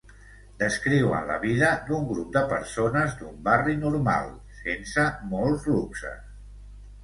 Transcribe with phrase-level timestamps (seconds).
[0.61, 4.35] Descriuen la vida d'un grup de persones d'un barri normal,
[4.65, 6.29] sense molts luxes.